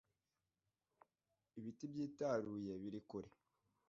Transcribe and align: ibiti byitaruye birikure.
ibiti 1.59 1.83
byitaruye 1.91 2.73
birikure. 2.81 3.29